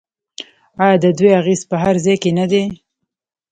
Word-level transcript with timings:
آیا 0.83 0.95
د 1.03 1.05
دوی 1.17 1.31
اغیز 1.41 1.61
په 1.69 1.75
هر 1.83 1.95
ځای 2.05 2.15
کې 2.21 2.31
نه 2.39 2.45
دی؟ 2.51 2.63